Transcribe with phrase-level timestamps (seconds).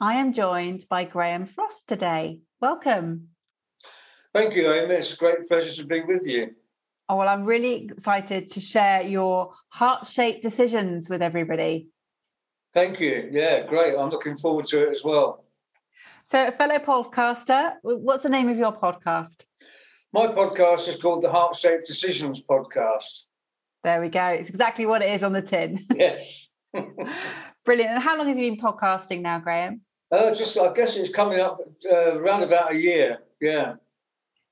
[0.00, 2.38] I am joined by Graham Frost today.
[2.60, 3.30] Welcome.
[4.32, 4.94] Thank you, Amy.
[4.94, 6.54] It's a great pleasure to be with you.
[7.08, 11.88] Oh, well, I'm really excited to share your heart shaped decisions with everybody.
[12.74, 13.28] Thank you.
[13.32, 13.96] Yeah, great.
[13.96, 15.44] I'm looking forward to it as well.
[16.22, 19.42] So, fellow podcaster, what's the name of your podcast?
[20.12, 23.24] My podcast is called the Heart Shaped Decisions Podcast.
[23.82, 24.26] There we go.
[24.26, 25.86] It's exactly what it is on the tin.
[25.92, 26.50] Yes.
[27.64, 27.94] Brilliant.
[27.94, 29.80] And how long have you been podcasting now, Graham?
[30.10, 33.18] Uh, just, I guess it's coming up uh, around about a year.
[33.40, 33.74] Yeah.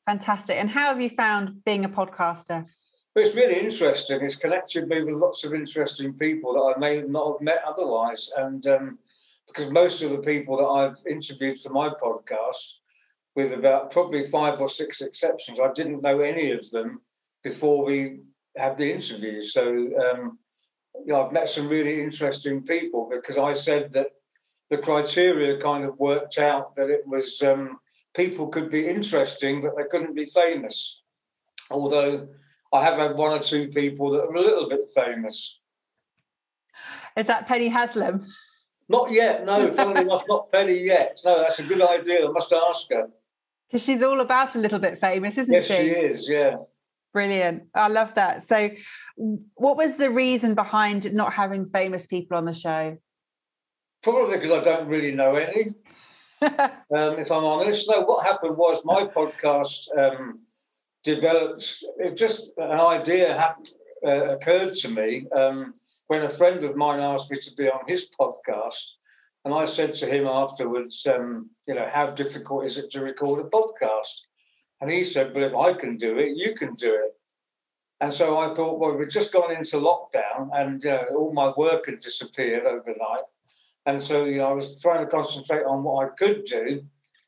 [0.06, 0.56] Fantastic.
[0.56, 2.66] And how have you found being a podcaster?
[3.14, 4.20] It's really interesting.
[4.20, 8.30] It's connected me with lots of interesting people that I may not have met otherwise.
[8.36, 8.98] And um,
[9.46, 12.74] because most of the people that I've interviewed for my podcast,
[13.34, 17.00] with about probably five or six exceptions, I didn't know any of them
[17.44, 18.20] before we
[18.56, 19.42] had the interview.
[19.42, 20.38] So um,
[21.04, 24.08] you know, I've met some really interesting people because I said that
[24.70, 27.78] the criteria kind of worked out that it was um,
[28.14, 31.02] people could be interesting, but they couldn't be famous.
[31.70, 32.28] Although
[32.72, 35.60] I have had one or two people that are a little bit famous.
[37.16, 38.26] Is that Penny Haslam?
[38.88, 39.72] Not yet, no.
[39.72, 41.18] Funnily enough, not Penny yet.
[41.24, 42.26] No, that's a good idea.
[42.26, 43.08] I must ask her.
[43.68, 45.72] Because she's all about a little bit famous, isn't yes, she?
[45.72, 46.28] Yes, she is.
[46.28, 46.56] Yeah.
[47.12, 47.64] Brilliant.
[47.74, 48.42] I love that.
[48.42, 48.70] So,
[49.54, 52.98] what was the reason behind not having famous people on the show?
[54.02, 55.74] Probably because I don't really know any.
[56.42, 58.02] um, if I'm honest, no.
[58.02, 60.40] What happened was my podcast um,
[61.02, 61.84] developed.
[61.98, 63.68] It just an idea happened,
[64.06, 65.72] uh, occurred to me um,
[66.08, 68.84] when a friend of mine asked me to be on his podcast,
[69.44, 73.44] and I said to him afterwards, um, "You know, how difficult is it to record
[73.44, 74.14] a podcast?"
[74.80, 77.12] And he said, "Well, if I can do it, you can do it."
[78.00, 81.86] And so I thought, well, we've just gone into lockdown, and uh, all my work
[81.86, 83.24] had disappeared overnight.
[83.86, 86.82] And so you know, I was trying to concentrate on what I could do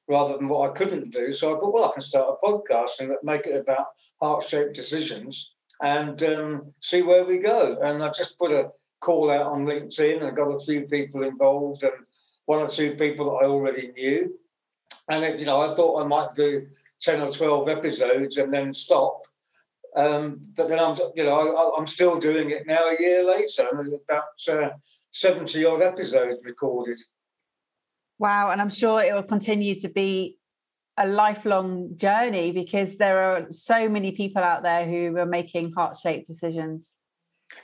[0.08, 1.32] rather than what I couldn't do.
[1.32, 3.88] So I thought, well, I can start a podcast and make it about
[4.20, 5.52] heart-shaped decisions
[5.82, 7.78] and um, see where we go.
[7.82, 8.70] And I just put a
[9.00, 11.92] call out on LinkedIn and got a few people involved and
[12.46, 14.34] one or two people that I already knew.
[15.08, 16.66] And it, you know, I thought I might do
[17.02, 19.22] 10 or 12 episodes and then stop.
[19.94, 23.66] Um, but then I'm, you know, I, am still doing it now a year later,
[23.70, 24.70] and there's about uh,
[25.12, 26.98] 70 odd episodes recorded.
[28.18, 30.38] Wow, and I'm sure it will continue to be
[30.98, 36.26] a lifelong journey because there are so many people out there who are making heart-shaped
[36.26, 36.94] decisions.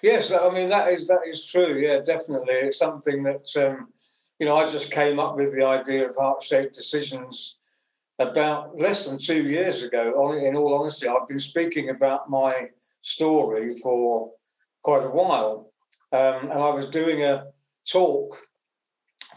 [0.02, 1.78] Yes, I mean that is that is true.
[1.78, 3.88] Yeah, definitely, it's something that um,
[4.38, 7.58] you know I just came up with the idea of heart-shaped decisions
[8.18, 10.32] about less than two years ago.
[10.36, 12.68] In all honesty, I've been speaking about my
[13.02, 14.30] story for
[14.82, 15.72] quite a while.
[16.14, 17.46] Um, and I was doing a
[17.90, 18.36] talk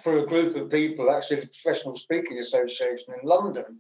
[0.04, 3.80] for a group of people, actually, the Professional Speaking Association in London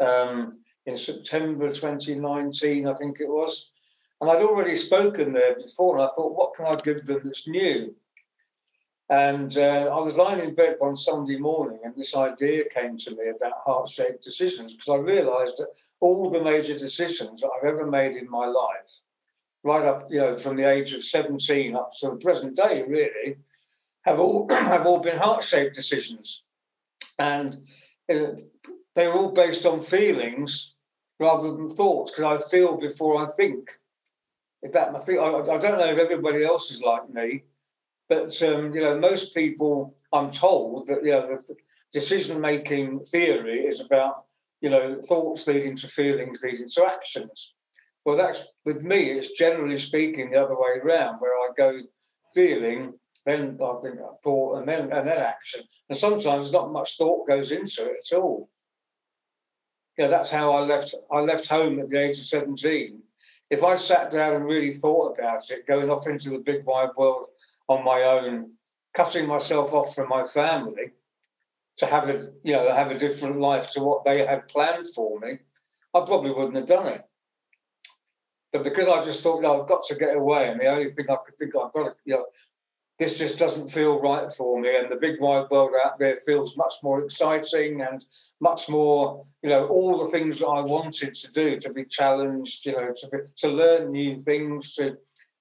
[0.00, 3.70] um, in September 2019, I think it was.
[4.22, 7.46] And I'd already spoken there before, and I thought, what can I give them that's
[7.46, 7.94] new?
[9.10, 13.10] And uh, I was lying in bed one Sunday morning, and this idea came to
[13.10, 15.68] me about heart shaped decisions because I realized that
[16.00, 19.02] all the major decisions that I've ever made in my life,
[19.68, 23.36] right up, you know, from the age of 17 up to the present day, really,
[24.02, 26.42] have all, have all been heart shaped decisions.
[27.18, 27.56] And
[28.12, 28.32] uh,
[28.94, 30.74] they're all based on feelings
[31.20, 33.70] rather than thoughts because I feel before I think.
[34.60, 37.44] If that, I, think I, I don't know if everybody else is like me
[38.08, 41.56] but um, you know, most people, I'm told that you know the
[41.92, 44.24] decision-making theory is about
[44.60, 47.54] you know thoughts leading to feelings leading to actions.
[48.08, 49.10] Well, that's with me.
[49.10, 51.78] It's generally speaking the other way around, where I go
[52.34, 52.94] feeling,
[53.26, 55.60] then I think thought, and then and then action.
[55.90, 58.48] And sometimes not much thought goes into it at all.
[59.98, 60.94] Yeah, that's how I left.
[61.12, 63.02] I left home at the age of seventeen.
[63.50, 66.96] If I sat down and really thought about it, going off into the big wide
[66.96, 67.26] world
[67.68, 68.52] on my own,
[68.94, 70.92] cutting myself off from my family
[71.76, 75.20] to have a you know have a different life to what they had planned for
[75.20, 75.40] me,
[75.94, 77.04] I probably wouldn't have done it.
[78.52, 81.06] But because I just thought, know, I've got to get away, and the only thing
[81.10, 82.24] I could think I've got to, you know,
[82.98, 84.76] this just doesn't feel right for me.
[84.76, 88.04] And the big wide world out there feels much more exciting and
[88.40, 92.66] much more, you know, all the things that I wanted to do, to be challenged,
[92.66, 94.96] you know, to be, to learn new things, to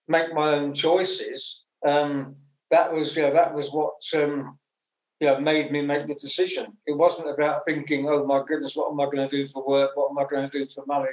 [0.07, 1.63] make my own choices.
[1.83, 2.36] Um,
[2.69, 4.59] that was, you know, that was what, um,
[5.19, 6.77] you know, made me make the decision.
[6.86, 9.92] It wasn't about thinking, oh my goodness, what am I going to do for work?
[9.95, 11.09] What am I going to do for money?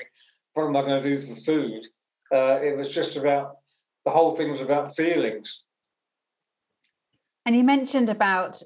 [0.55, 1.87] What am I going to do for food?
[2.33, 3.57] Uh, it was just about
[4.05, 5.65] the whole thing was about feelings
[7.47, 8.63] and you mentioned about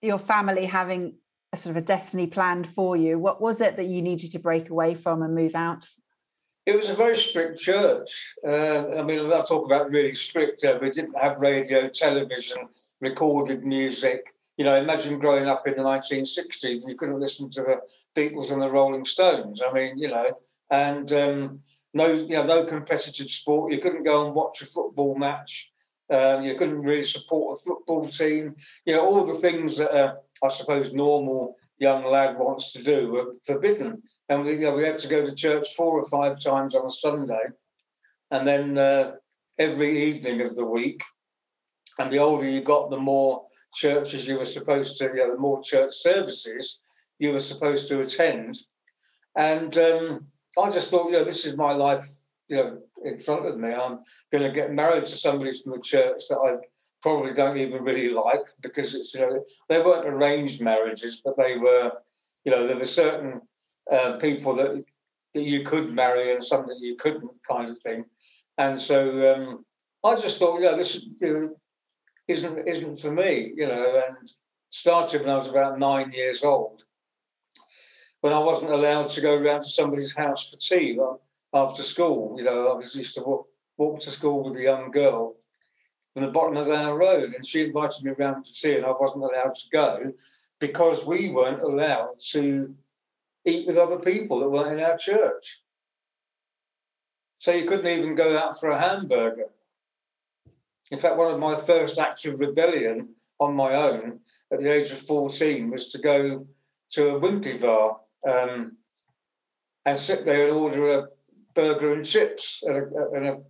[0.00, 1.14] your family having
[1.52, 3.18] a sort of a destiny planned for you.
[3.18, 5.86] What was it that you needed to break away from and move out?
[6.64, 8.34] It was a very strict church.
[8.46, 10.64] Uh, I mean, I talk about really strict.
[10.64, 12.68] Uh, we didn't have radio, television,
[13.00, 14.32] recorded music.
[14.56, 17.80] You know, imagine growing up in the 1960s and you couldn't listen to the
[18.16, 19.60] Beatles and the Rolling Stones.
[19.60, 20.30] I mean, you know,
[20.72, 21.60] and um,
[21.94, 23.72] no, you know, no competitive sport.
[23.72, 25.72] You couldn't go and watch a football match
[26.12, 28.54] um, you couldn't really support a football team.
[28.84, 30.14] You know, all the things that uh,
[30.44, 34.02] I suppose normal young lad wants to do were forbidden.
[34.28, 36.86] And we, you know, we had to go to church four or five times on
[36.86, 37.46] a Sunday,
[38.30, 39.12] and then uh,
[39.58, 41.02] every evening of the week.
[41.98, 45.40] And the older you got, the more churches you were supposed to, you know, the
[45.40, 46.78] more church services
[47.18, 48.58] you were supposed to attend.
[49.36, 50.26] And um,
[50.58, 52.06] I just thought, you know, this is my life
[52.52, 53.72] you know in front of me.
[53.72, 54.00] I'm
[54.30, 56.56] going to get married to somebody from the church that I
[57.00, 61.56] probably don't even really like because it's you know they weren't arranged marriages, but they
[61.56, 61.92] were
[62.44, 63.40] you know there were certain
[63.90, 64.84] uh, people that
[65.34, 68.04] that you could marry and some that you couldn't kind of thing.
[68.58, 69.64] And so um,
[70.04, 71.56] I just thought, yeah, this you know,
[72.28, 74.02] isn't isn't for me, you know.
[74.06, 74.30] And
[74.68, 76.84] started when I was about nine years old,
[78.22, 80.98] when I wasn't allowed to go round to somebody's house for tea
[81.52, 82.36] after school.
[82.38, 85.34] You know, I was used to walk, walk to school with a young girl
[86.14, 88.92] from the bottom of our road, and she invited me round to tea, and I
[88.92, 90.12] wasn't allowed to go
[90.60, 92.72] because we weren't allowed to
[93.44, 95.60] eat with other people that weren't in our church.
[97.40, 99.48] So you couldn't even go out for a hamburger.
[100.92, 104.20] In fact, one of my first acts of rebellion on my own
[104.52, 106.46] at the age of 14 was to go
[106.92, 107.98] to a wimpy bar
[108.28, 108.76] um,
[109.84, 111.08] and sit there and order a
[111.54, 113.40] burger and chips and a, and a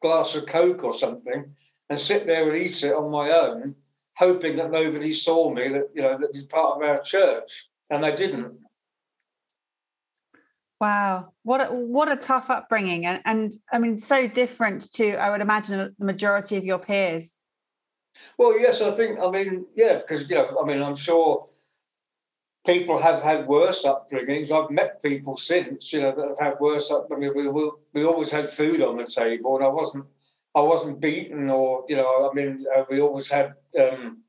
[0.00, 1.54] glass of Coke or something
[1.88, 3.74] and sit there and eat it on my own,
[4.16, 7.68] hoping that nobody saw me, that, you know, that he's part of our church.
[7.90, 8.56] And they didn't.
[10.80, 15.28] Wow, what a, what a tough upbringing, and, and I mean, so different to I
[15.28, 17.38] would imagine the majority of your peers.
[18.38, 21.44] Well, yes, I think I mean, yeah, because you know, I mean, I'm sure
[22.66, 24.50] people have had worse upbringings.
[24.50, 27.34] I've met people since, you know, that have had worse upbringings.
[27.34, 30.04] We, we, we always had food on the table, and I wasn't
[30.54, 33.54] I wasn't beaten, or you know, I mean, uh, we always had.
[33.78, 34.22] Um,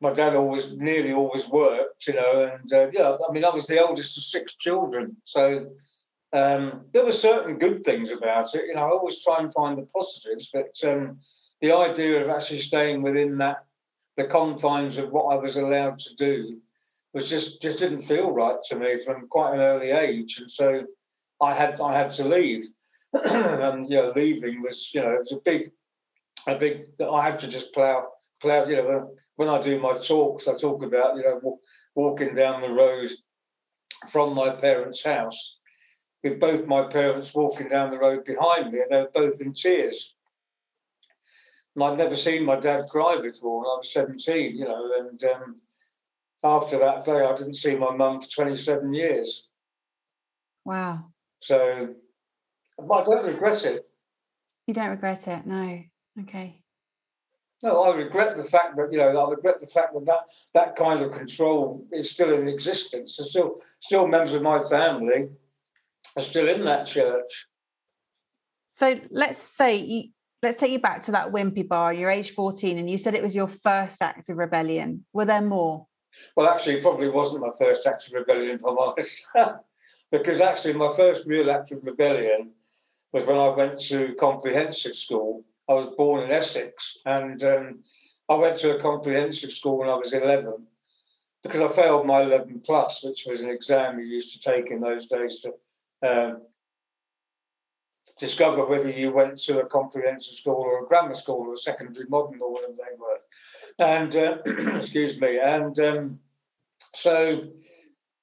[0.00, 3.66] my dad always, nearly always worked, you know, and uh, yeah, I mean, I was
[3.66, 5.72] the oldest of six children, so
[6.32, 8.66] um, there were certain good things about it.
[8.66, 11.18] You know, I always try and find the positives, but um,
[11.60, 13.64] the idea of actually staying within that,
[14.16, 16.60] the confines of what I was allowed to do,
[17.18, 20.84] was just just didn't feel right to me from quite an early age, and so
[21.42, 22.64] I had I had to leave,
[23.12, 25.72] and you know leaving was you know it was a big
[26.46, 28.06] a big I had to just plow
[28.40, 31.58] plow you know when I do my talks I talk about you know
[31.96, 33.10] walking down the road
[34.08, 35.56] from my parents' house
[36.22, 39.52] with both my parents walking down the road behind me and they were both in
[39.52, 40.14] tears.
[41.74, 45.22] And I'd never seen my dad cry before when I was 17, you know, and
[45.24, 45.56] um,
[46.44, 49.48] after that day, I didn't see my mum for 27 years.
[50.64, 51.06] Wow.
[51.40, 51.94] So
[52.78, 53.88] I don't regret it.
[54.66, 55.46] You don't regret it?
[55.46, 55.82] No.
[56.20, 56.62] Okay.
[57.62, 60.20] No, I regret the fact that you know I regret the fact that that,
[60.54, 63.16] that kind of control is still in existence.
[63.16, 65.28] There's still still members of my family
[66.16, 67.48] are still in that church.
[68.72, 70.04] So let's say you,
[70.42, 71.92] let's take you back to that wimpy bar.
[71.92, 75.04] You're age 14, and you said it was your first act of rebellion.
[75.12, 75.87] Were there more?
[76.36, 79.26] Well, actually, it probably wasn't my first act of rebellion, if I'm honest.
[80.10, 82.52] because actually, my first real act of rebellion
[83.12, 85.44] was when I went to comprehensive school.
[85.68, 87.82] I was born in Essex, and um,
[88.28, 90.66] I went to a comprehensive school when I was 11
[91.42, 94.80] because I failed my 11 plus, which was an exam you used to take in
[94.80, 95.52] those days to
[96.02, 96.42] um,
[98.18, 102.06] discover whether you went to a comprehensive school or a grammar school or a secondary
[102.08, 103.20] modern or whatever they were.
[103.78, 104.38] And uh,
[104.78, 106.18] excuse me, and um,
[106.94, 107.44] so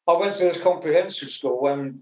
[0.08, 2.02] I went to this comprehensive school and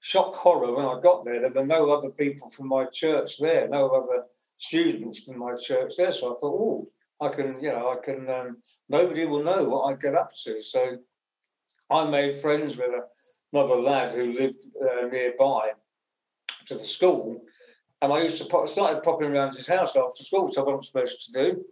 [0.00, 3.68] shock horror when I got there, there were no other people from my church there,
[3.68, 4.24] no other
[4.58, 6.12] students from my church there.
[6.12, 6.88] So I thought, oh,
[7.20, 8.28] I can, you know, I can.
[8.28, 10.62] Um, nobody will know what I get up to.
[10.62, 10.98] So
[11.90, 12.90] I made friends with
[13.52, 15.72] another lad who lived uh, nearby
[16.66, 17.42] to the school,
[18.02, 20.84] and I used to pop, started popping around his house after school, which I wasn't
[20.84, 21.64] supposed to do.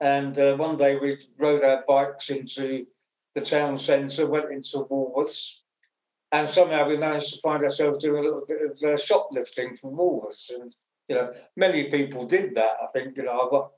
[0.00, 2.86] And uh, one day we rode our bikes into
[3.34, 5.56] the town centre, went into Woolworths,
[6.32, 9.96] and somehow we managed to find ourselves doing a little bit of uh, shoplifting from
[9.96, 10.50] Woolworths.
[10.54, 10.74] And
[11.08, 12.76] you know, many people did that.
[12.82, 13.70] I think you know,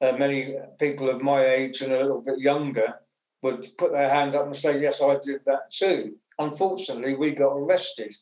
[0.00, 2.94] uh, many people of my age and a little bit younger
[3.42, 7.56] would put their hand up and say, "Yes, I did that too." Unfortunately, we got
[7.56, 8.14] arrested.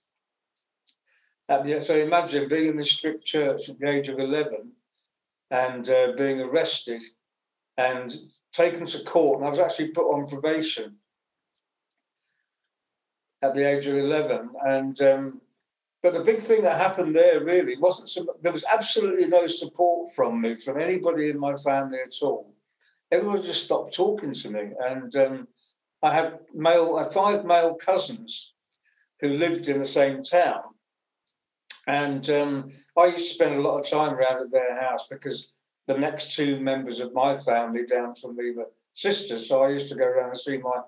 [1.49, 4.73] The, so imagine being in the strict church at the age of eleven
[5.50, 7.02] and uh, being arrested
[7.78, 8.14] and
[8.52, 9.38] taken to court.
[9.38, 10.97] And I was actually put on probation
[13.43, 14.50] at the age of 11.
[14.67, 15.40] And um,
[16.02, 20.14] but the big thing that happened there really wasn't some, there was absolutely no support
[20.14, 22.55] from me from anybody in my family at all.
[23.11, 25.49] Everyone just stopped talking to me, and um,
[26.02, 28.52] I had male, I had five male cousins
[29.21, 30.62] who lived in the same town,
[31.88, 35.52] and um, I used to spend a lot of time around at their house because
[35.87, 39.88] the next two members of my family down from me were sisters, so I used
[39.88, 40.83] to go around and see my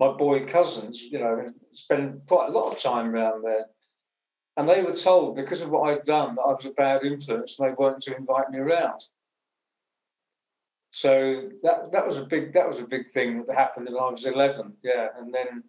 [0.00, 3.66] my boy cousins, you know, and spend quite a lot of time around there.
[4.56, 7.58] And they were told because of what I'd done that I was a bad influence
[7.58, 9.04] and they weren't to invite me around.
[10.90, 14.10] So that that was a big that was a big thing that happened when I
[14.10, 14.72] was 11.
[14.82, 15.64] Yeah, and then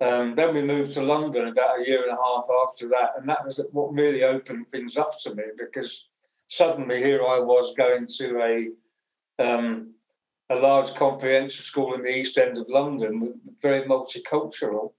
[0.00, 3.28] um, then we moved to London about a year and a half after that, and
[3.28, 6.08] that was what really opened things up to me because
[6.48, 9.94] suddenly here I was going to a um,
[10.50, 14.92] a large comprehensive school in the East End of London, very multicultural.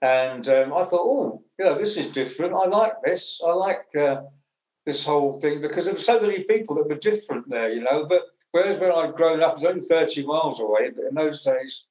[0.00, 2.54] And um, I thought, oh, you know, this is different.
[2.54, 3.40] I like this.
[3.46, 4.22] I like uh,
[4.86, 8.06] this whole thing because there were so many people that were different there, you know.
[8.08, 11.42] But whereas when I'd grown up, it was only 30 miles away, but in those
[11.44, 11.84] days,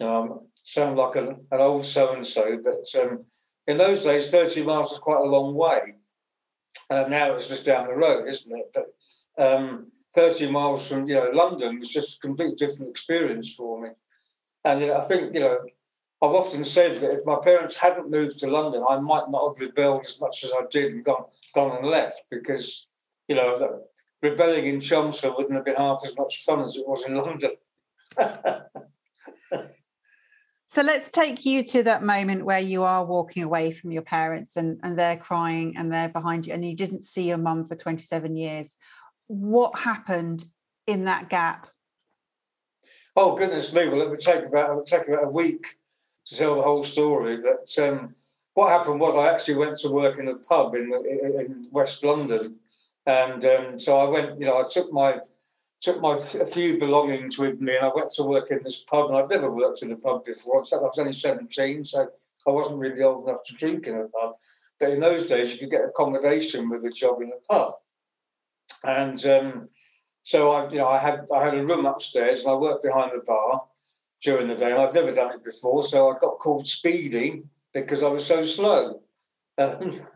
[0.00, 3.24] um, sound like an, an old so and so, but um,
[3.68, 5.94] in those days, 30 miles was quite a long way.
[6.90, 8.74] Uh, now it's just down the road, isn't it?
[8.74, 8.86] But
[9.38, 13.90] um, 30 miles from you know London was just a completely different experience for me.
[14.64, 15.58] And you know, I think you know
[16.20, 19.60] I've often said that if my parents hadn't moved to London, I might not have
[19.60, 22.88] rebelled as much as I did and gone gone and left because
[23.28, 23.82] you know
[24.20, 27.52] rebelling in Chelmsford wouldn't have been half as much fun as it was in London.
[30.76, 34.56] so let's take you to that moment where you are walking away from your parents
[34.56, 37.76] and, and they're crying and they're behind you and you didn't see your mum for
[37.76, 38.76] 27 years
[39.26, 40.44] what happened
[40.86, 41.68] in that gap?
[43.16, 43.88] Oh goodness me!
[43.88, 45.66] Well, it would take about it would take about a week
[46.26, 47.38] to tell the whole story.
[47.38, 48.14] That um,
[48.52, 52.56] what happened was I actually went to work in a pub in in West London,
[53.06, 54.38] and um, so I went.
[54.38, 55.20] You know, I took my
[55.80, 59.08] took my a few belongings with me, and I went to work in this pub.
[59.08, 60.64] And I'd never worked in a pub before.
[60.72, 62.08] I was only seventeen, so
[62.46, 64.34] I wasn't really old enough to drink in a pub.
[64.78, 67.74] But in those days, you could get accommodation with a job in a pub.
[68.84, 69.68] And um,
[70.22, 73.12] so I, you know, I had I had a room upstairs, and I worked behind
[73.14, 73.64] the bar
[74.22, 74.70] during the day.
[74.72, 77.42] And I've never done it before, so I got called Speedy
[77.72, 79.00] because I was so slow.
[79.58, 80.06] Um,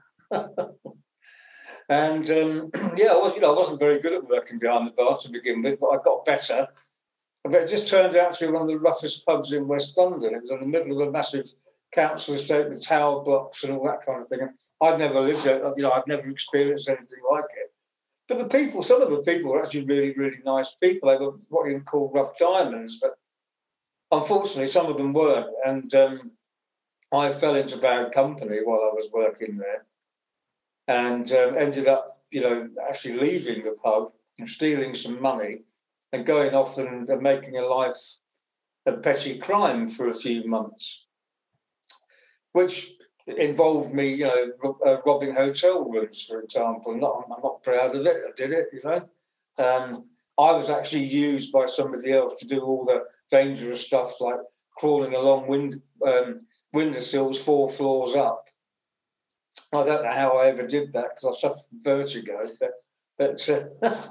[1.91, 4.93] and um, yeah, I was, you know, I wasn't very good at working behind the
[4.93, 6.69] bar to begin with, but I got better.
[7.43, 10.35] But it just turned out to be one of the roughest pubs in West London.
[10.35, 11.49] It was in the middle of a massive
[11.93, 14.49] council estate with tower blocks and all that kind of thing.
[14.81, 17.73] I'd never lived it, you know, I'd never experienced anything like it.
[18.29, 21.09] But the people, some of the people were actually really, really nice people.
[21.09, 23.17] They were what you would call rough diamonds, but
[24.13, 25.51] unfortunately, some of them weren't.
[25.67, 26.31] And um,
[27.13, 29.85] I fell into bad company while I was working there,
[30.91, 35.59] and um, ended up, you know, actually leaving the pub and stealing some money
[36.13, 37.97] and going off and, and making a life
[38.87, 41.07] of petty crime for a few months,
[42.53, 42.91] which
[43.29, 46.97] involved me, you know, uh, robbing hotel rooms, for example.
[46.97, 48.17] Not, I'm not proud of it.
[48.29, 49.09] I did it, you know.
[49.65, 50.07] Um,
[50.39, 54.41] I was actually used by somebody else to do all the dangerous stuff like
[54.77, 56.41] crawling along wind, um,
[56.73, 58.50] windowsills four floors up.
[59.73, 62.73] I don't know how I ever did that because I suffered vertigo, but,
[63.19, 63.49] but
[63.83, 64.07] uh,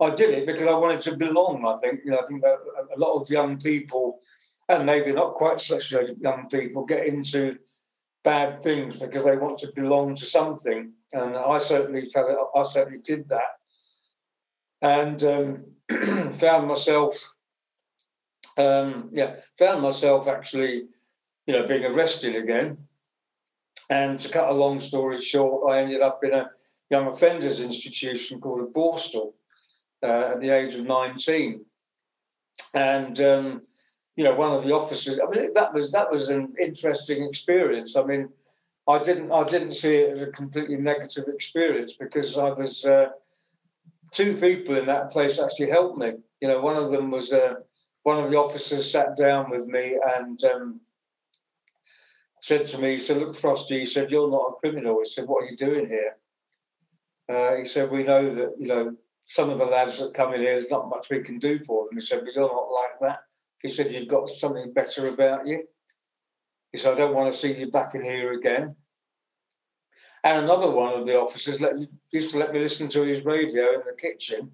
[0.00, 1.66] I did it because I wanted to belong.
[1.66, 2.56] I think you know I think that
[2.94, 4.20] a lot of young people,
[4.68, 7.58] and maybe not quite such young people, get into
[8.24, 10.92] bad things because they want to belong to something.
[11.12, 13.58] And I certainly felt I certainly did that.
[14.82, 17.14] And um, found myself,
[18.56, 20.84] um, yeah, found myself actually,
[21.46, 22.78] you know, being arrested again.
[23.90, 26.50] And to cut a long story short, I ended up in a
[26.90, 29.34] young offenders institution called a Borstal.
[30.02, 31.64] uh, at the age of 19.
[32.72, 33.62] And, um,
[34.16, 37.96] you know, one of the officers, I mean, that was that was an interesting experience.
[37.96, 38.28] I mean,
[38.88, 43.10] I didn't I didn't see it as a completely negative experience because I was uh,
[44.12, 46.12] two people in that place actually helped me.
[46.40, 47.54] You know, one of them was uh,
[48.02, 50.80] one of the officers sat down with me and um,
[52.40, 55.28] said to me, he said, "Look, Frosty," he said, "You're not a criminal." He said,
[55.28, 56.16] "What are you doing here?"
[57.28, 60.40] Uh, he said, "We know that you know some of the lads that come in
[60.40, 60.52] here.
[60.52, 63.20] There's not much we can do for them." He said, "But you're not like that."
[63.62, 65.68] He said, "You've got something better about you."
[66.72, 68.76] He said, "I don't want to see you back in here again."
[70.22, 71.74] And another one of the officers let,
[72.10, 74.52] used to let me listen to his radio in the kitchen,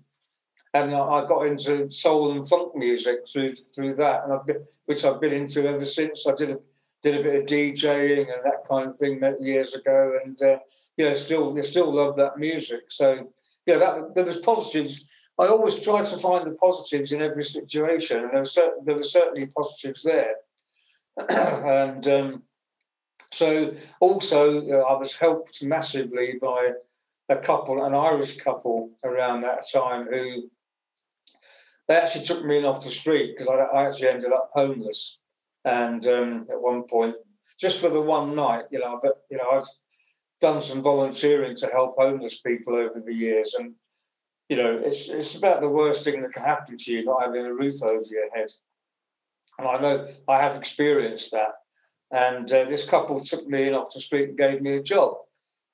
[0.74, 5.04] and I got into soul and funk music through through that, and I've been, which
[5.04, 6.26] I've been into ever since.
[6.26, 6.58] I did a
[7.06, 10.58] did a bit of DJing and that kind of thing years ago, and uh,
[10.96, 12.84] yeah, still still love that music.
[12.88, 13.32] So
[13.64, 15.04] yeah, that there was positives.
[15.38, 18.96] I always try to find the positives in every situation, and there were certain, there
[18.96, 20.34] were certainly positives there,
[21.28, 22.06] and.
[22.08, 22.42] Um,
[23.32, 26.70] so also, I was helped massively by
[27.28, 30.48] a couple, an Irish couple around that time who
[31.88, 35.18] they actually took me in off the street because I, I, actually ended up homeless.
[35.66, 37.16] And um, at one point,
[37.60, 39.68] just for the one night, you know, but you know, I've
[40.40, 43.74] done some volunteering to help homeless people over the years, and
[44.48, 47.44] you know, it's it's about the worst thing that can happen to you not having
[47.44, 48.48] a roof over your head.
[49.58, 51.54] And I know I have experienced that.
[52.12, 55.16] And uh, this couple took me in off the street and gave me a job.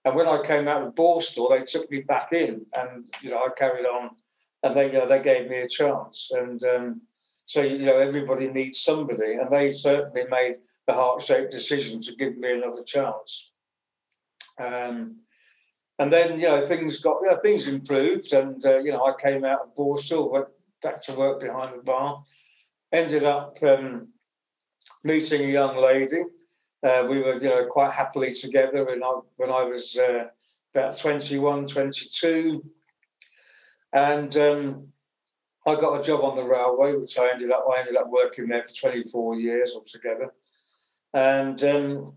[0.04, 3.38] And when I came out of Borstal, they took me back in, and you know
[3.38, 4.11] I carried on,
[4.62, 6.30] and they you know, they gave me a chance.
[6.32, 7.02] And um,
[7.46, 10.56] so you know everybody needs somebody, and they certainly made
[10.87, 13.52] the heart-shaped decision to give me another chance.
[14.58, 15.16] Um,
[15.99, 19.44] and then you know things got yeah, things improved, and uh, you know I came
[19.44, 20.49] out of Borstal, went
[20.82, 22.22] back to work behind the bar,
[22.92, 24.08] ended up um,
[25.04, 26.22] meeting a young lady.
[26.82, 30.24] Uh, we were, you know, quite happily together when I, when I was uh,
[30.74, 32.64] about 21, 22.
[33.92, 34.88] And um,
[35.66, 38.48] I got a job on the railway, which I ended up, I ended up working
[38.48, 40.33] there for 24 years altogether.
[41.14, 42.14] And um,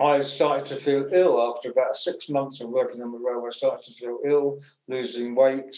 [0.00, 3.48] I started to feel ill after about six months of working on the railway.
[3.48, 5.76] I started to feel ill, losing weight.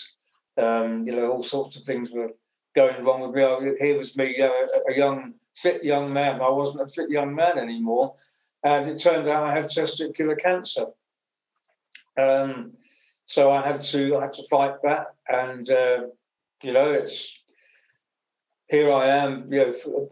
[0.59, 2.33] Um, you know, all sorts of things were
[2.77, 3.77] going wrong with me.
[3.81, 6.41] Here was me, you know, a young fit young man.
[6.43, 8.15] I wasn't a fit young man anymore.
[8.63, 10.87] And it turned out I had testicular cancer.
[12.19, 12.73] Um,
[13.25, 16.01] so I had to I had to fight that, and uh,
[16.63, 17.39] you know it's
[18.69, 19.53] here I am.
[19.53, 20.09] You know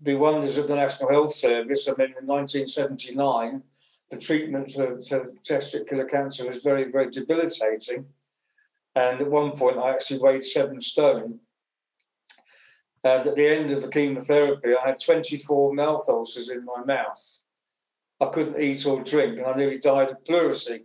[0.00, 1.88] the wonders of the National Health Service.
[1.88, 3.62] I mean, in 1979,
[4.10, 8.06] the treatment for, for testicular cancer was very very debilitating,
[8.94, 11.40] and at one point I actually weighed seven stone.
[13.04, 17.38] And at the end of the chemotherapy, I had 24 mouth ulcers in my mouth.
[18.20, 20.84] I couldn't eat or drink, and I nearly died of pleurisy.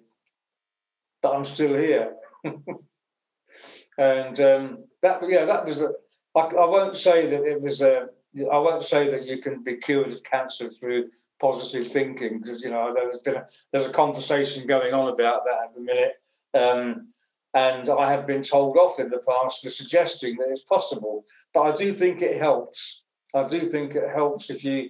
[1.21, 2.15] But I'm still here.
[3.97, 5.81] and um, that, yeah, that was.
[5.81, 5.91] A,
[6.35, 8.07] I, I won't say that it was a.
[8.39, 12.69] I won't say that you can be cured of cancer through positive thinking because you
[12.69, 16.13] know there's been a, there's a conversation going on about that at the minute.
[16.53, 17.07] Um,
[17.53, 21.25] and I have been told off in the past for suggesting that it's possible.
[21.53, 23.03] But I do think it helps.
[23.33, 24.89] I do think it helps if you,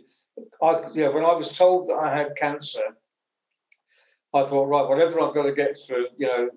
[0.61, 2.83] I, yeah, when I was told that I had cancer,
[4.33, 6.49] I thought, right, whatever I've got to get through, you know,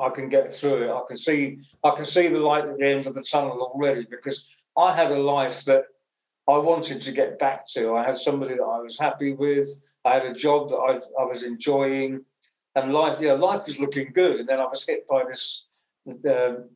[0.00, 0.90] I can get through it.
[0.90, 4.06] I can see, I can see the light at the end of the tunnel already
[4.08, 5.84] because I had a life that
[6.48, 7.94] I wanted to get back to.
[7.94, 9.68] I had somebody that I was happy with.
[10.04, 12.24] I had a job that I, I was enjoying
[12.74, 14.40] and life, know, life was looking good.
[14.40, 15.66] And then I was hit by this,
[16.08, 16.12] uh,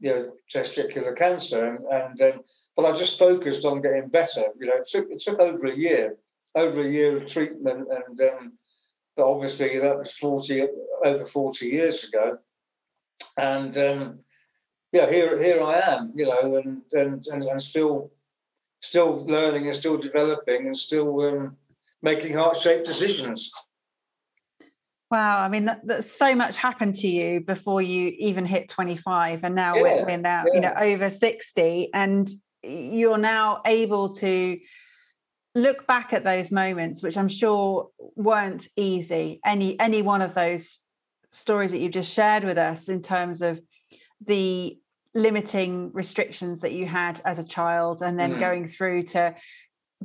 [0.01, 2.41] you know, testicular cancer, and, and um,
[2.77, 4.45] but I just focused on getting better.
[4.59, 6.17] You know, it took it took over a year,
[6.55, 8.53] over a year of treatment, and um,
[9.17, 10.67] but obviously that was forty
[11.05, 12.39] over forty years ago,
[13.37, 14.19] and um,
[14.93, 18.11] yeah, here here I am, you know, and and and, and still
[18.81, 21.57] still learning and still developing and still um,
[22.03, 23.51] making heart shaped decisions.
[25.11, 29.45] Wow, I mean, that, that, so much happened to you before you even hit 25,
[29.45, 30.55] and now yeah, we're, we're, now yeah.
[30.55, 32.29] you know over 60, and
[32.63, 34.59] you're now able to
[35.55, 39.41] look back at those moments, which I'm sure weren't easy.
[39.45, 40.79] Any any one of those
[41.33, 43.61] stories that you've just shared with us in terms of
[44.25, 44.79] the
[45.15, 48.41] limiting restrictions that you had as a child, and then mm.
[48.41, 49.35] going through to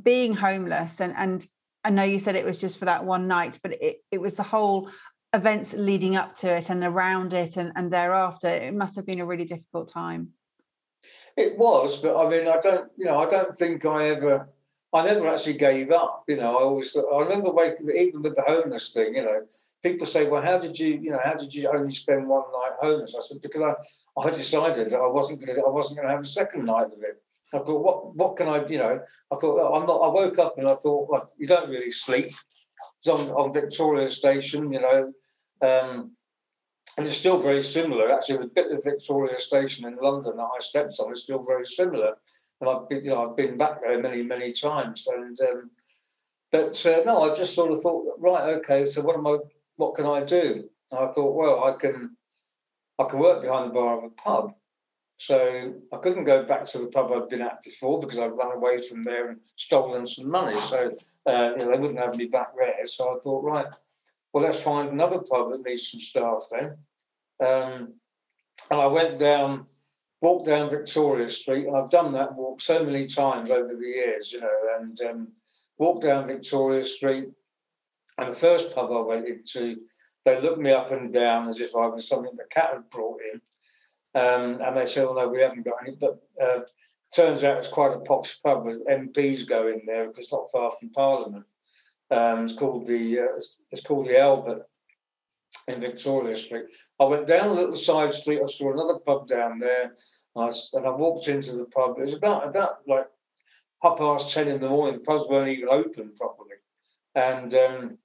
[0.02, 1.46] being homeless and and
[1.84, 4.34] I know you said it was just for that one night, but it, it was
[4.36, 4.90] the whole
[5.32, 9.20] events leading up to it and around it and, and thereafter, it must have been
[9.20, 10.30] a really difficult time.
[11.36, 14.48] It was, but I mean, I don't, you know, I don't think I ever,
[14.92, 16.24] I never actually gave up.
[16.28, 19.46] You know, I always, I remember waking, even with the homeless thing, you know,
[19.82, 22.72] people say, well, how did you, you know, how did you only spend one night
[22.80, 23.14] homeless?
[23.16, 26.24] I said, because I, I decided I wasn't going to, I wasn't going to have
[26.24, 27.22] a second night of it.
[27.52, 29.00] I thought, what, what can I, you know,
[29.32, 32.32] I thought, I'm not, I woke up and I thought, well, you don't really sleep.
[33.00, 35.12] It's on, on Victoria Station, you know,
[35.62, 36.12] um,
[36.96, 38.10] and it's still very similar.
[38.10, 41.64] Actually, the bit of Victoria Station in London that I slept on is still very
[41.64, 42.16] similar.
[42.60, 45.06] And I've been, you know, I've been back there many, many times.
[45.06, 45.70] And um,
[46.50, 48.90] but uh, no, I just sort of thought, right, okay.
[48.90, 49.38] So what am I?
[49.76, 50.68] What can I do?
[50.90, 52.16] And I thought, well, I can,
[52.98, 54.54] I can work behind the bar of a pub.
[55.18, 58.52] So I couldn't go back to the pub I'd been at before because I'd run
[58.52, 60.58] away from there and stolen some money.
[60.60, 60.92] So
[61.26, 62.86] uh, you know, they wouldn't have me back there.
[62.86, 63.66] So I thought, right,
[64.32, 66.76] well, let's find another pub that needs some staff then.
[67.40, 67.94] Um,
[68.70, 69.66] and I went down,
[70.20, 74.32] walked down Victoria Street, and I've done that walk so many times over the years,
[74.32, 75.28] you know, and um,
[75.78, 77.28] walked down Victoria Street.
[78.18, 79.76] And the first pub I went into,
[80.24, 83.20] they looked me up and down as if I was something the cat had brought
[83.32, 83.40] in.
[84.20, 86.60] Um, and they said, well, no, we haven't got any." But uh,
[87.14, 90.72] turns out it's quite a posh pub MPs go in there because it's not far
[90.72, 91.44] from Parliament.
[92.10, 94.62] Um, it's called the uh, it's, it's, called the Albert
[95.68, 96.66] in Victoria Street.
[96.98, 98.40] I went down a little side street.
[98.42, 99.94] I saw another pub down there,
[100.34, 101.98] and I, and I walked into the pub.
[101.98, 103.06] It was about about like
[103.82, 104.98] half past ten in the morning.
[104.98, 106.56] The pubs weren't even open properly,
[107.14, 107.98] and um,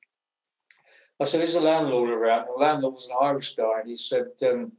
[1.20, 4.28] I said, "Is the landlord around?" The landlord was an Irish guy, and he said.
[4.44, 4.74] Um,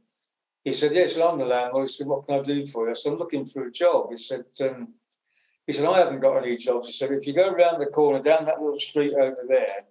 [0.63, 1.87] he said, Yes, I'm the landlord.
[1.87, 2.89] He said, What can I do for you?
[2.89, 4.07] I said, I'm looking for a job.
[4.09, 4.95] He said, um,
[5.67, 6.87] he said, I haven't got any jobs.
[6.87, 9.85] He said, if you go around the corner, down that little street over there,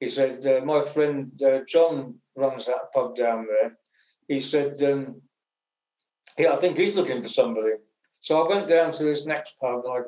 [0.00, 3.76] he said, uh, my friend uh, John runs that pub down there.
[4.28, 5.20] He said, um,
[6.38, 7.74] yeah, I think he's looking for somebody.
[8.20, 9.98] So I went down to this next pub and I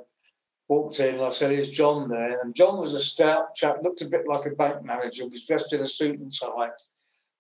[0.69, 2.41] walked in and I said, is John there?
[2.41, 5.73] And John was a stout chap, looked a bit like a bank manager, was dressed
[5.75, 6.71] in a suit and tie.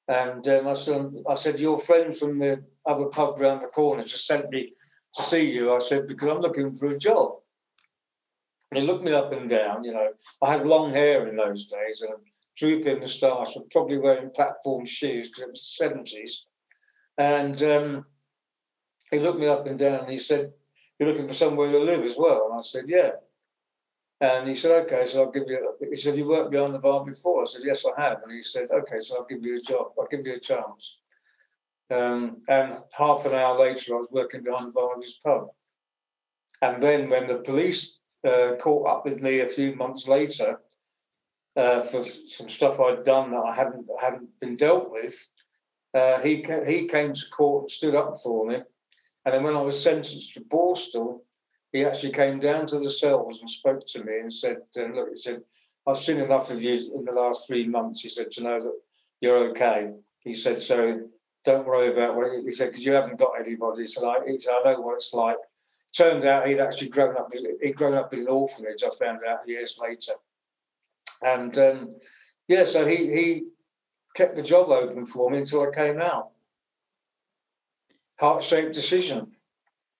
[0.08, 4.04] And um, I, said, I said, your friend from the other pub round the corner
[4.04, 4.72] just sent me
[5.14, 5.72] to see you.
[5.72, 7.36] I said, because I'm looking for a job.
[8.70, 9.84] And he looked me up and down.
[9.84, 10.08] You know,
[10.42, 12.14] I had long hair in those days and
[12.52, 13.56] a drooping moustache.
[13.56, 16.32] I'm probably wearing platform shoes because it was the 70s.
[17.18, 18.06] And um,
[19.10, 20.52] he looked me up and down and he said,
[20.98, 22.48] You're looking for somewhere to live as well?
[22.50, 23.12] And I said, Yeah.
[24.20, 27.04] And he said, Okay, so I'll give you, he said, You worked behind the bar
[27.04, 27.42] before?
[27.42, 28.22] I said, Yes, I have.
[28.22, 30.98] And he said, Okay, so I'll give you a job, I'll give you a chance.
[31.90, 35.48] Um, and half an hour later, I was working behind the bar of his pub.
[36.62, 40.60] And then when the police uh, caught up with me a few months later
[41.56, 45.14] uh, for some stuff I'd done that I hadn't hadn't been dealt with.
[45.94, 48.56] Uh, he he came to court and stood up for me,
[49.24, 51.20] and then when I was sentenced to Borstal,
[51.72, 55.10] he actually came down to the cells and spoke to me and said, uh, "Look,"
[55.12, 55.42] he said,
[55.86, 58.80] "I've seen enough of you in the last three months." He said to know that
[59.20, 59.92] you're okay.
[60.20, 61.08] He said, "So."
[61.44, 63.84] Don't worry about what he said because you haven't got anybody.
[63.84, 65.34] Said, I, he said, I know what it's like
[65.92, 68.82] turned out he'd actually grown up he'd grown up in an orphanage.
[68.82, 70.12] I found out years later,
[71.22, 71.90] and um,
[72.48, 73.44] yeah, so he he
[74.16, 76.30] kept the job open for me until I came out.
[78.18, 79.32] Heart shaped decision.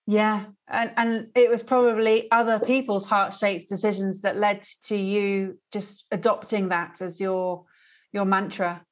[0.05, 5.57] Yeah, and and it was probably other people's heart shaped decisions that led to you
[5.71, 7.65] just adopting that as your
[8.11, 8.85] your mantra.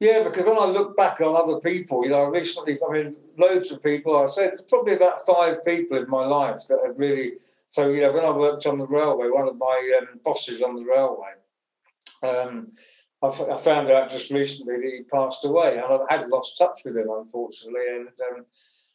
[0.00, 3.70] Yeah, because when I look back on other people, you know, recently, I mean, loads
[3.70, 7.34] of people, I said, probably about five people in my life that have really.
[7.68, 10.76] So, you know, when I worked on the railway, one of my um, bosses on
[10.76, 11.30] the railway,
[12.22, 12.68] um,
[13.22, 16.58] I, f- I found out just recently that he passed away, and I had lost
[16.58, 17.82] touch with him, unfortunately.
[17.90, 18.44] And um,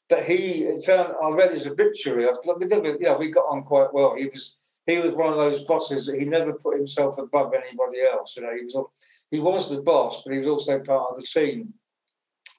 [0.09, 2.25] but he found I read his obituary.
[2.25, 4.15] I, you know, we got on quite well.
[4.15, 4.55] He was
[4.87, 8.35] he was one of those bosses that he never put himself above anybody else.
[8.35, 8.75] You know, he was
[9.31, 11.73] he was the boss, but he was also part of the team.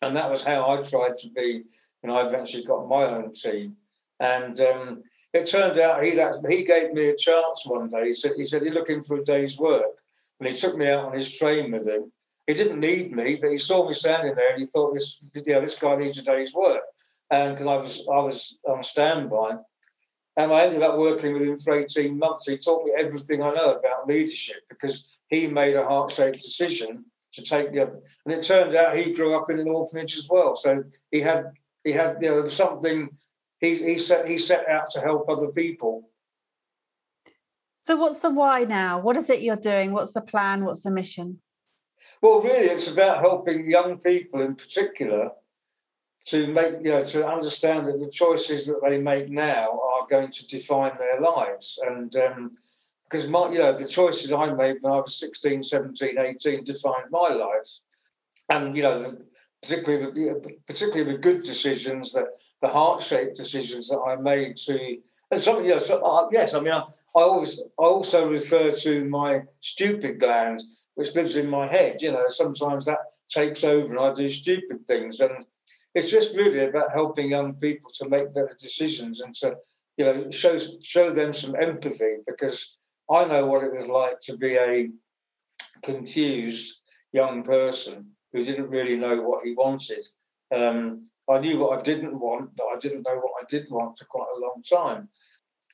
[0.02, 1.64] And that was how I tried to be
[2.00, 3.76] when I eventually got my own team.
[4.20, 5.02] And um,
[5.33, 6.11] it turned out he
[6.48, 8.09] he gave me a chance one day.
[8.09, 9.92] He said he said you're looking for a day's work,
[10.38, 12.12] and he took me out on his train with him.
[12.46, 15.61] He didn't need me, but he saw me standing there, and he thought this yeah
[15.61, 16.83] this guy needs a day's work.
[17.30, 19.56] And because I was I was on standby,
[20.36, 22.46] and I ended up working with him for 18 months.
[22.46, 27.42] He taught me everything I know about leadership because he made a heart-shaped decision to
[27.42, 30.56] take the and it turned out he grew up in an orphanage as well.
[30.56, 31.52] So he had
[31.84, 33.08] he had you know something
[33.58, 36.08] he he set he set out to help other people.
[37.82, 39.00] So what's the why now?
[39.00, 39.92] What is it you're doing?
[39.92, 40.64] What's the plan?
[40.64, 41.40] What's the mission?
[42.22, 45.30] Well, really, it's about helping young people in particular
[46.26, 49.80] to make, you know, to understand that the choices that they make now
[50.11, 51.79] going to define their lives.
[51.87, 52.53] And um,
[53.11, 57.11] because my, you know, the choices I made when I was 16, 17, 18 defined
[57.11, 57.68] my life.
[58.49, 59.25] And, you know, the,
[59.62, 62.29] particularly the, particularly the good decisions, the,
[62.62, 64.99] the heart-shaped decisions that I made to,
[65.31, 66.83] and some, you know, so, uh, yes, I mean, I,
[67.16, 70.62] I always, I also refer to my stupid gland,
[70.94, 72.03] which lives in my head.
[72.03, 75.20] You know, sometimes that takes over and I do stupid things.
[75.20, 75.44] And
[75.94, 79.57] it's just really about helping young people to make better decisions and to,
[80.00, 82.74] you know, show, show them some empathy because
[83.10, 84.88] I know what it was like to be a
[85.84, 86.78] confused
[87.12, 90.02] young person who didn't really know what he wanted.
[90.54, 93.98] Um, I knew what I didn't want, but I didn't know what I did want
[93.98, 95.10] for quite a long time.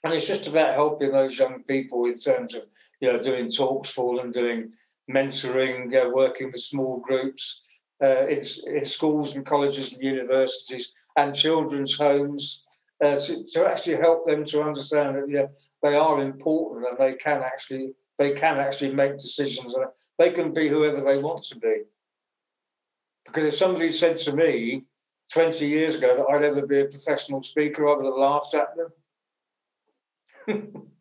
[0.03, 2.63] And it's just about helping those young people in terms of,
[3.01, 4.73] you know, doing talks for them, doing
[5.09, 7.63] mentoring, uh, working with small groups
[8.03, 12.65] uh, in, in schools and colleges and universities and children's homes.
[13.05, 15.45] Uh, to, to, actually help them to understand that yeah,
[15.83, 19.85] they are important and they can actually they can actually make decisions and
[20.19, 21.83] they can be whoever they want to be.
[23.27, 24.85] Because if somebody said to me
[25.33, 28.69] 20 years ago that I'd ever be a professional speaker, I would have laughed at
[28.77, 28.89] them.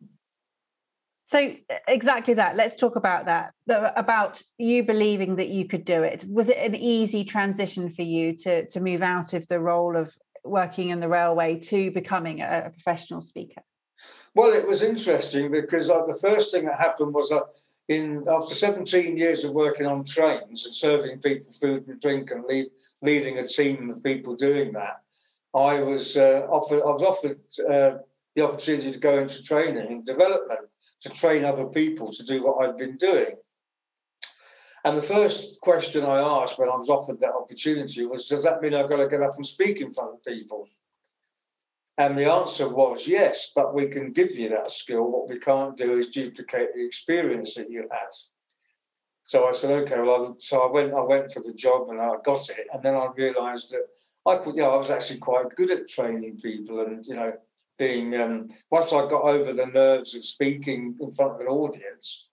[1.24, 1.54] so
[1.88, 2.56] exactly that.
[2.56, 3.54] Let's talk about that.
[3.68, 6.24] About you believing that you could do it.
[6.28, 10.12] Was it an easy transition for you to to move out of the role of
[10.46, 13.62] working in the railway to becoming a, a professional speaker?
[14.34, 17.40] Well, it was interesting because uh, the first thing that happened was uh,
[17.88, 22.44] in after 17 years of working on trains and serving people food and drink and
[22.44, 22.66] lead,
[23.02, 25.00] leading a team of people doing that,
[25.54, 27.98] I was uh, offered I was offered uh,
[28.34, 30.68] the opportunity to go into training and development
[31.02, 33.36] to train other people to do what I've been doing.
[34.86, 38.62] And the first question I asked when I was offered that opportunity was, "Does that
[38.62, 40.68] mean I've got to get up and speak in front of people?"
[41.98, 45.10] And the answer was yes, but we can give you that skill.
[45.10, 48.12] What we can't do is duplicate the experience that you had.
[49.24, 52.12] So I said, okay, well, so I went, I went for the job and I
[52.24, 53.86] got it, and then I realised that
[54.24, 57.32] I could, you know, I was actually quite good at training people, and you know,
[57.76, 62.25] being um, once I got over the nerves of speaking in front of an audience,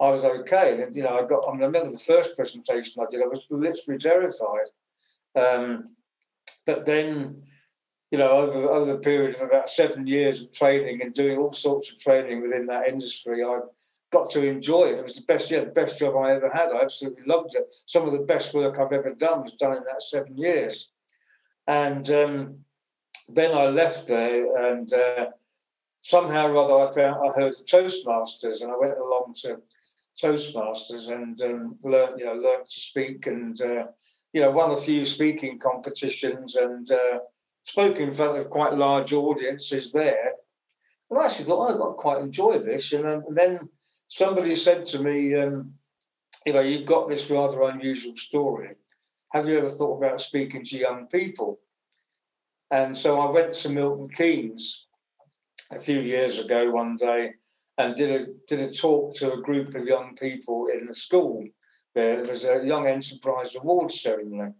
[0.00, 0.82] I was okay.
[0.82, 1.46] And you know, I got.
[1.48, 4.68] I, mean, I remember the first presentation I did, I was literally terrified.
[5.34, 5.90] Um,
[6.66, 7.42] but then
[8.10, 11.52] you know, over, over the period of about seven years of training and doing all
[11.52, 13.58] sorts of training within that industry, I
[14.12, 14.98] got to enjoy it.
[14.98, 16.70] It was the best, yeah, the best job I ever had.
[16.70, 17.70] I absolutely loved it.
[17.86, 20.92] Some of the best work I've ever done was done in that seven years.
[21.66, 22.58] And um,
[23.28, 25.26] then I left there, and uh,
[26.02, 29.58] somehow or other, I found I heard of Toastmasters, and I went along to
[30.22, 33.84] Toastmasters and um, learned, you know, to speak, and uh,
[34.32, 37.18] you know, won a few speaking competitions, and uh,
[37.64, 40.32] spoke in front of quite large audiences there.
[41.10, 42.92] And I actually thought, oh, I quite enjoy this.
[42.92, 43.68] And then, and then
[44.08, 45.74] somebody said to me, um,
[46.44, 48.70] you know, you've got this rather unusual story.
[49.32, 51.60] Have you ever thought about speaking to young people?
[52.70, 54.86] And so I went to Milton Keynes
[55.70, 57.32] a few years ago one day
[57.78, 61.44] and did a did a talk to a group of young people in the school.
[61.94, 64.52] There was a Young Enterprise Awards ceremony.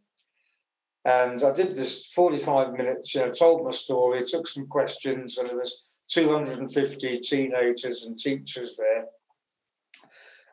[1.05, 5.49] And I did this 45 minutes, you know, told my story, took some questions, and
[5.49, 9.05] there was 250 teenagers and teachers there.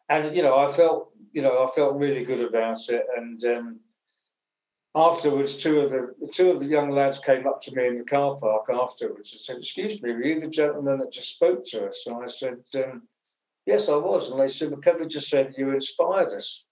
[0.09, 3.03] And you know, I felt, you know, I felt really good about it.
[3.17, 3.79] And um,
[4.95, 8.03] afterwards, two of the two of the young lads came up to me in the
[8.03, 11.87] car park afterwards and said, "Excuse me, were you the gentleman that just spoke to
[11.89, 13.07] us?" And I said, um,
[13.65, 16.65] "Yes, I was." And they said, "Well, Kevin just said you inspired us."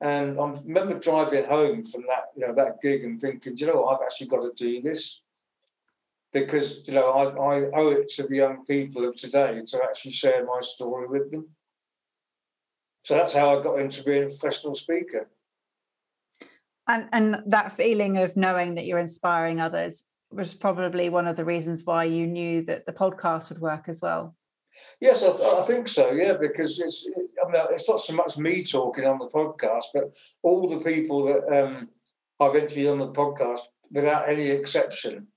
[0.00, 3.80] And I remember driving home from that, you know, that gig and thinking, you know,
[3.80, 5.22] what, I've actually got to do this
[6.32, 10.12] because you know I, I owe it to the young people of today to actually
[10.12, 11.48] share my story with them.
[13.04, 15.30] So that's how I got into being a professional speaker.
[16.88, 21.44] And and that feeling of knowing that you're inspiring others was probably one of the
[21.44, 24.36] reasons why you knew that the podcast would work as well.
[25.00, 26.10] Yes, I, I, think so.
[26.10, 27.08] Yeah, because it's
[27.44, 31.24] I mean it's not so much me talking on the podcast, but all the people
[31.24, 31.88] that um,
[32.40, 35.28] I've interviewed on the podcast, without any exception,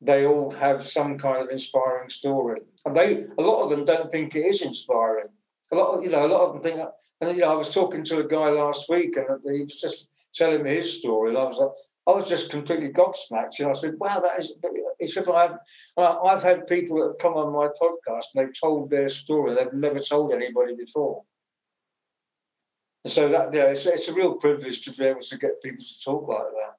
[0.00, 4.12] they all have some kind of inspiring story, and they a lot of them don't
[4.12, 5.28] think it is inspiring.
[5.72, 6.88] A lot, of, you know, a lot of them think.
[7.20, 10.06] And you know, I was talking to a guy last week, and he was just
[10.34, 11.70] telling me his story, and I was like,
[12.06, 13.58] I was just completely gobsmacked.
[13.58, 14.52] You know, I said, "Wow, that is."
[14.98, 15.56] He said, "I've
[15.96, 19.54] I've had people that have come on my podcast and they've told their story.
[19.54, 21.22] They've never told anybody before."
[23.04, 25.84] And so that yeah, it's, it's a real privilege to be able to get people
[25.84, 26.74] to talk like that.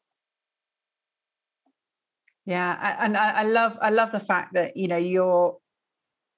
[2.45, 5.57] Yeah, and I love I love the fact that you know you're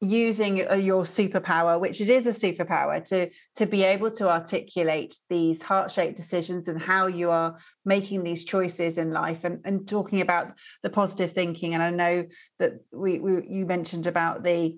[0.02, 5.62] using your superpower which it is a superpower to to be able to articulate these
[5.62, 10.54] heart-shaped decisions and how you are making these choices in life and, and talking about
[10.84, 11.74] the positive thinking.
[11.74, 12.26] And i know
[12.60, 14.78] that we, we you mentioned about the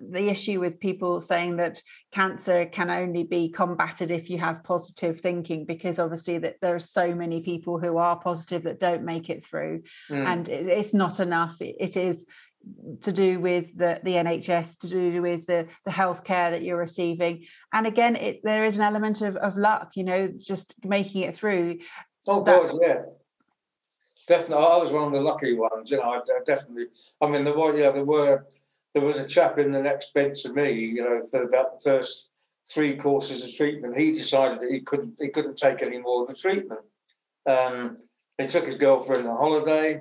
[0.00, 1.80] the issue with people saying that
[2.12, 6.80] cancer can only be combated if you have positive thinking because obviously that there are
[6.80, 9.82] so many people who are positive that don't make it through.
[10.10, 10.26] Mm.
[10.26, 11.56] and it, it's not enough.
[11.60, 12.26] It is
[13.02, 17.44] to do with the, the NHS, to do with the, the healthcare that you're receiving.
[17.72, 21.34] And again, it, there is an element of, of luck, you know, just making it
[21.34, 21.78] through.
[22.26, 23.02] Oh, that, God, yeah.
[24.26, 24.64] Definitely.
[24.64, 26.86] I was one of the lucky ones, you know, I, I definitely,
[27.20, 28.46] I mean, there were, yeah, there were,
[28.94, 31.90] there was a chap in the next bed to me, you know, for about the
[31.90, 32.30] first
[32.68, 33.98] three courses of treatment.
[33.98, 36.80] He decided that he couldn't, he couldn't take any more of the treatment.
[37.46, 37.96] Um,
[38.38, 40.00] he took his girlfriend on holiday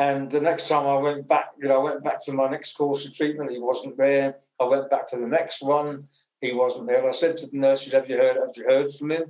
[0.00, 2.74] and the next time I went back, you know, I went back to my next
[2.74, 3.50] course of treatment.
[3.50, 4.36] He wasn't there.
[4.58, 6.08] I went back to the next one.
[6.40, 7.00] He wasn't there.
[7.00, 8.36] And I said to the nurses, "Have you heard?
[8.36, 9.24] Have you heard from him?"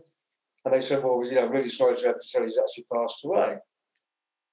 [0.65, 2.87] And they said, "Well, you know, really sorry to have to tell you he's actually
[2.93, 3.59] passed away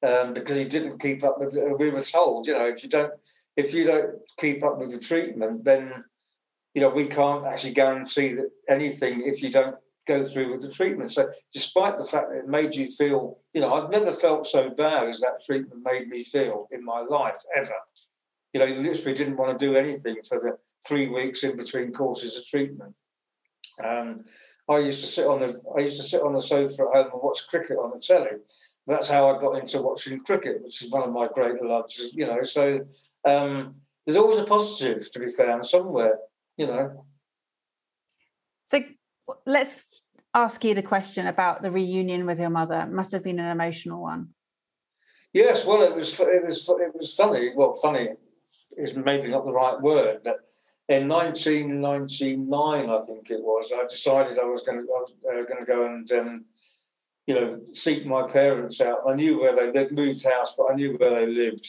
[0.01, 1.56] um, because he didn't keep up with.
[1.77, 3.13] We were told, you know, if you don't,
[3.56, 6.03] if you don't keep up with the treatment, then
[6.73, 9.77] you know we can't actually guarantee that anything if you don't
[10.08, 11.12] go through with the treatment.
[11.12, 14.70] So, despite the fact that it made you feel, you know, I've never felt so
[14.70, 17.76] bad as that treatment made me feel in my life ever.
[18.54, 21.91] You know, you literally didn't want to do anything for the three weeks in between
[21.91, 22.96] courses of treatment.
[23.84, 24.26] Um,
[24.70, 27.12] I used to sit on the I used to sit on the sofa at home
[27.13, 28.38] and watch cricket on the telly.
[28.86, 32.12] That's how I got into watching cricket, which is one of my great loves.
[32.13, 32.86] You know, so
[33.26, 36.17] um, there's always a positive to be found somewhere.
[36.58, 37.06] You know.
[38.65, 38.82] So
[39.46, 40.02] let's
[40.34, 42.80] ask you the question about the reunion with your mother.
[42.82, 44.30] It must have been an emotional one.
[45.34, 47.52] Yes, well, it was it was it was funny.
[47.56, 48.10] Well, funny
[48.78, 50.40] is maybe not the right word, but
[50.90, 55.66] in 1999, I think it was, I decided I was going to uh, going to
[55.66, 56.46] go and um,
[57.26, 59.00] you know seek my parents out.
[59.08, 61.68] I knew where they they'd moved house, but I knew where they lived.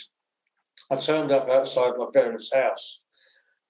[0.91, 3.01] I turned up outside my parents' house,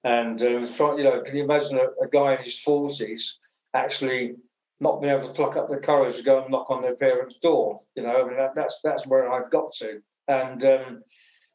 [0.05, 0.99] and uh, was trying.
[0.99, 3.39] You know, can you imagine a, a guy in his forties?
[3.75, 4.37] Actually
[4.81, 7.37] not being able to pluck up the courage to go and knock on their parents'
[7.43, 7.81] door.
[7.95, 10.01] You know, I mean that, that's that's where I've got to.
[10.29, 11.03] And um,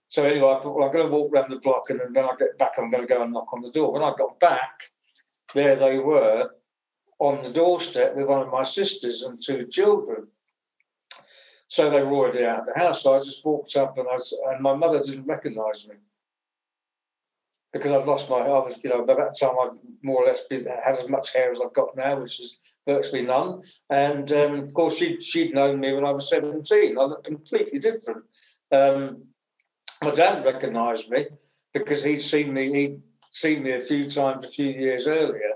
[0.08, 2.36] so anyway, I thought, well, I'm going to walk around the block, and then I
[2.38, 3.94] get back, I'm going to go and knock on the door.
[3.94, 4.80] When I got back,
[5.54, 6.50] there they were
[7.20, 10.28] on the doorstep with one of my sisters and two children.
[11.68, 13.04] So they were already out of the house.
[13.04, 14.18] So I just walked up, and I
[14.54, 15.96] and my mother didn't recognise me
[17.74, 19.70] because I'd lost my, I was, you know, by that time I
[20.04, 23.64] more or less had as much hair as I've got now, which is virtually none.
[23.90, 26.98] And um, of course, she'd, she'd known me when I was 17.
[26.98, 28.24] I looked completely different.
[28.72, 29.24] Um,
[30.04, 31.26] my dad recognised me
[31.74, 35.54] because he'd seen me, he'd seen me a few times a few years earlier.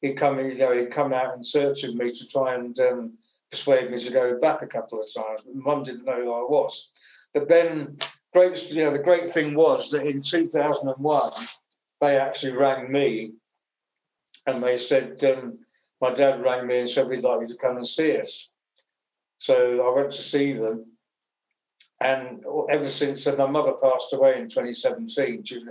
[0.00, 3.14] He'd come, you know, he'd come out in search of me to try and um,
[3.50, 5.42] persuade me to go back a couple of times.
[5.52, 6.90] Mum didn't know who I was.
[7.34, 7.98] But then
[8.32, 11.32] great, you know, the great thing was that in 2001,
[12.00, 13.32] they actually rang me
[14.46, 15.58] and they said, um,
[16.00, 18.50] my dad rang me and said, we'd like you to come and see us.
[19.38, 20.86] So I went to see them.
[22.00, 25.64] And ever since, and my mother passed away in 2017, she was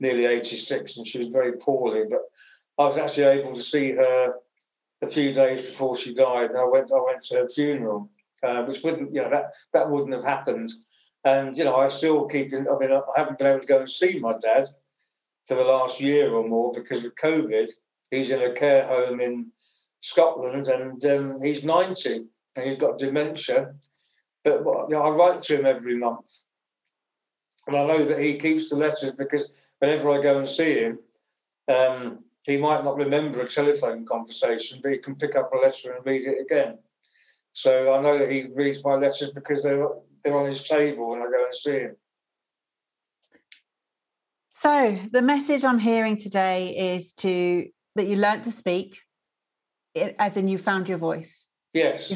[0.00, 2.22] nearly 86 and she was very poorly, but
[2.78, 4.34] I was actually able to see her
[5.02, 6.50] a few days before she died.
[6.50, 8.10] And I went, I went to her funeral,
[8.42, 10.72] uh, which wouldn't, you know, that, that wouldn't have happened
[11.26, 13.90] and, you know, I still keep, I mean, I haven't been able to go and
[13.90, 14.68] see my dad
[15.48, 17.68] for the last year or more because of COVID.
[18.12, 19.50] He's in a care home in
[20.00, 23.74] Scotland and um, he's 90 and he's got dementia.
[24.44, 26.30] But you know, I write to him every month.
[27.66, 31.00] And I know that he keeps the letters because whenever I go and see him,
[31.66, 35.90] um, he might not remember a telephone conversation, but he can pick up a letter
[35.90, 36.78] and read it again.
[37.52, 39.88] So I know that he reads my letters because they're
[40.26, 41.96] they're on his table when I go and see him.
[44.54, 48.98] So the message I'm hearing today is to that you learnt to speak,
[49.94, 51.46] as in you found your voice.
[51.72, 52.12] Yes.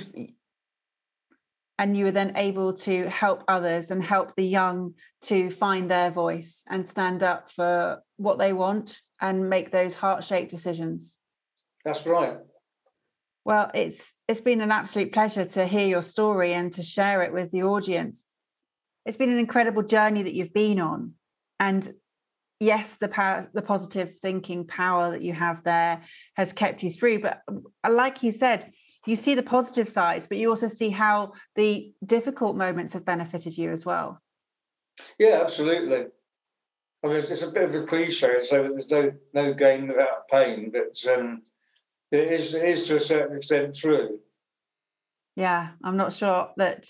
[1.78, 6.11] And you were then able to help others and help the young to find their
[6.11, 11.16] voice and stand up for what they want and make those heart-shaped decisions.
[11.84, 12.38] That's right.
[13.45, 17.32] Well, it's it's been an absolute pleasure to hear your story and to share it
[17.32, 18.22] with the audience.
[19.07, 21.14] It's been an incredible journey that you've been on.
[21.59, 21.95] And
[22.61, 26.03] yes, the power, the positive thinking power that you have there
[26.34, 27.20] has kept you through.
[27.20, 28.72] But uh, like you said,
[29.07, 33.57] you see the positive sides, but you also see how the difficult moments have benefited
[33.57, 34.20] you as well.
[35.18, 36.07] Yeah, absolutely.
[37.03, 40.70] I mean, it's, a bit of a cliche, so there's no no gain without pain,
[40.70, 41.43] but um,
[42.12, 44.18] it is it is to a certain extent true.
[45.36, 46.86] Yeah, I'm not sure that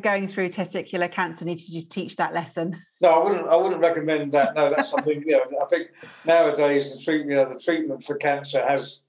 [0.00, 2.80] going through testicular cancer needed you to teach that lesson.
[3.00, 3.48] No, I wouldn't.
[3.48, 4.54] I wouldn't recommend that.
[4.54, 5.22] No, that's something.
[5.26, 5.90] you know, I think
[6.24, 9.02] nowadays the treatment, you know, the treatment for cancer has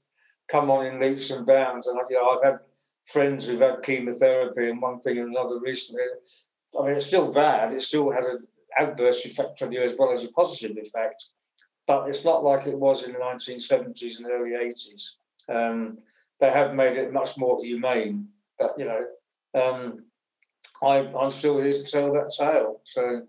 [0.50, 1.88] come on in leaps and bounds.
[1.88, 2.60] And you know, I've had
[3.06, 6.04] friends who've had chemotherapy and one thing and another recently.
[6.78, 7.74] I mean, it's still bad.
[7.74, 8.46] It still has an
[8.78, 11.24] adverse effect on you as well as a positive effect.
[11.88, 15.04] But it's not like it was in the 1970s and early 80s.
[15.50, 16.00] Um,
[16.40, 18.28] they have made it much more humane.
[18.60, 19.06] But you know,
[19.54, 20.06] um,
[20.82, 22.82] I, I'm still here to tell that tale.
[22.86, 23.22] So,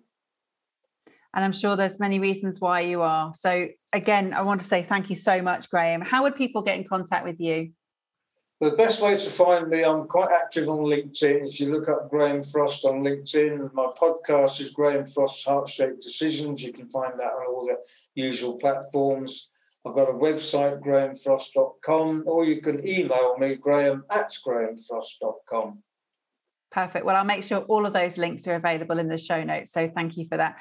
[1.35, 3.33] and I'm sure there's many reasons why you are.
[3.35, 6.01] So, again, I want to say thank you so much, Graham.
[6.01, 7.73] How would people get in contact with you?
[8.59, 11.47] The best way to find me, I'm quite active on LinkedIn.
[11.47, 16.03] If you look up Graham Frost on LinkedIn, my podcast is Graham Frost's Heart Shaped
[16.03, 16.63] Decisions.
[16.63, 17.77] You can find that on all the
[18.15, 19.51] usual platforms.
[19.87, 25.83] I've got a website, grahamfrost.com, or you can email me, graham at grahamfrost.com.
[26.73, 27.05] Perfect.
[27.05, 29.73] Well, I'll make sure all of those links are available in the show notes.
[29.73, 30.59] So thank you for that.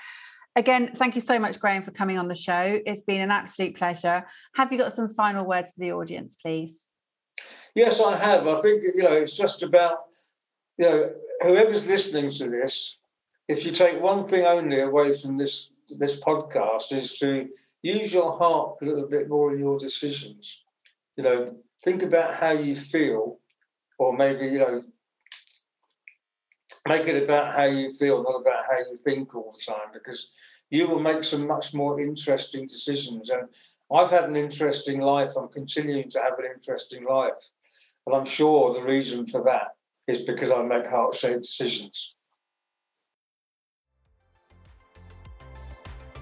[0.56, 2.80] Again, thank you so much, Graham, for coming on the show.
[2.86, 4.26] It's been an absolute pleasure.
[4.56, 6.80] Have you got some final words for the audience, please?
[7.74, 8.48] Yes, I have.
[8.48, 9.98] I think, you know, it's just about,
[10.78, 11.12] you know,
[11.42, 13.00] whoever's listening to this,
[13.48, 17.48] if you take one thing only away from this this podcast is to
[17.86, 20.64] use your heart a little bit more in your decisions.
[21.18, 23.40] You know, think about how you feel,
[24.00, 24.84] or maybe, you know,
[26.88, 30.32] make it about how you feel, not about how you think all the time, because
[30.72, 33.30] you will make some much more interesting decisions.
[33.30, 33.44] And
[33.94, 35.32] I've had an interesting life.
[35.38, 37.34] I'm continuing to have an interesting life.
[38.08, 39.76] And I'm sure the reason for that
[40.08, 42.15] is because I make heart shaped decisions.